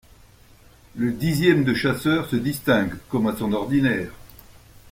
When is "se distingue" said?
2.27-2.95